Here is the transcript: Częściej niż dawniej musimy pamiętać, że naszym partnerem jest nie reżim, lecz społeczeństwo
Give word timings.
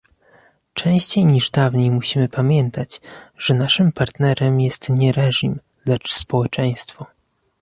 Częściej 0.73 1.25
niż 1.25 1.51
dawniej 1.51 1.91
musimy 1.91 2.29
pamiętać, 2.29 3.01
że 3.37 3.53
naszym 3.53 3.91
partnerem 3.91 4.59
jest 4.59 4.89
nie 4.89 5.11
reżim, 5.13 5.59
lecz 5.85 6.13
społeczeństwo 6.13 7.05